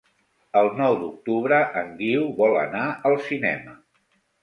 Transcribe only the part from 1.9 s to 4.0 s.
Guiu vol anar al cinema.